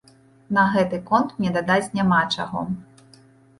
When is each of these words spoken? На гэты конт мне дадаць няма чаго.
На 0.57 0.63
гэты 0.75 0.99
конт 1.09 1.37
мне 1.37 1.53
дадаць 1.59 1.93
няма 2.01 2.25
чаго. 2.39 2.67